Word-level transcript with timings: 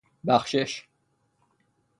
بخشش 0.25 0.87